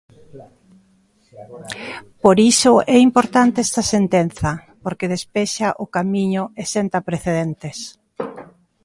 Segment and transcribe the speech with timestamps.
[2.23, 4.51] Por iso é importante esta sentenza,
[4.83, 7.77] porque despexa o camiño e senta precedentes.